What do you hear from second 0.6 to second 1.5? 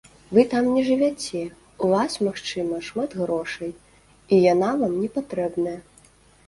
не жывяце,